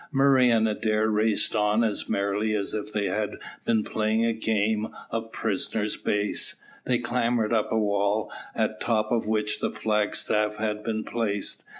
Murray 0.11 0.49
and 0.49 0.67
Adair 0.67 1.09
raced 1.11 1.55
on 1.55 1.83
as 1.83 2.09
merrily 2.09 2.55
as 2.55 2.73
if 2.73 2.91
they 2.91 3.05
had 3.05 3.35
been 3.65 3.83
playing 3.83 4.25
a 4.25 4.33
game 4.33 4.87
of 5.11 5.31
prisoner's 5.31 5.95
base. 5.95 6.55
They 6.87 6.97
clambered 6.97 7.53
up 7.53 7.71
a 7.71 7.77
wall, 7.77 8.31
at 8.55 8.79
the 8.79 8.83
top 8.87 9.11
of 9.11 9.27
which 9.27 9.59
the 9.59 9.69
flag 9.69 10.15
staff 10.15 10.55
had 10.55 10.83
been 10.83 11.03
placed. 11.03 11.63